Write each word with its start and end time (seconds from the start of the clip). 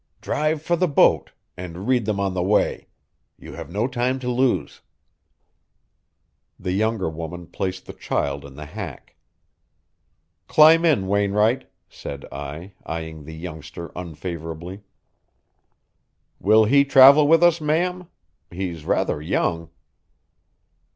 "Drive 0.19 0.63
for 0.63 0.75
the 0.75 0.87
boat, 0.87 1.31
and 1.55 1.87
read 1.87 2.05
them 2.05 2.19
on 2.19 2.33
the 2.33 2.41
way. 2.41 2.87
You 3.37 3.53
have 3.53 3.71
no 3.71 3.85
time 3.87 4.17
to 4.21 4.31
lose." 4.31 4.81
The 6.57 6.71
younger 6.71 7.07
woman 7.07 7.45
placed 7.45 7.85
the 7.85 7.93
child 7.93 8.43
in 8.43 8.55
the 8.55 8.65
hack. 8.65 9.13
"Climb 10.47 10.85
in, 10.85 11.07
Wainwright," 11.07 11.69
said 11.87 12.25
I, 12.31 12.73
eying 12.89 13.25
the 13.25 13.35
youngster 13.35 13.91
unfavorably. 13.95 14.81
"Will 16.39 16.65
he 16.65 16.83
travel 16.83 17.27
with 17.27 17.43
us, 17.43 17.61
ma'am? 17.61 18.07
He's 18.49 18.83
rather 18.85 19.21
young." 19.21 19.69